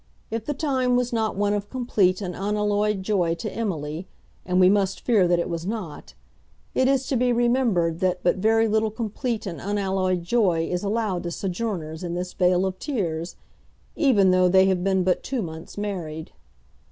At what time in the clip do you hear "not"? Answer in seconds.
1.13-1.35, 5.67-6.15